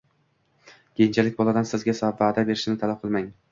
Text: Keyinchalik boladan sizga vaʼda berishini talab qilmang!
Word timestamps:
Keyinchalik 1.01 1.37
boladan 1.43 1.69
sizga 1.73 1.97
vaʼda 2.01 2.47
berishini 2.51 2.83
talab 2.85 3.07
qilmang! 3.07 3.33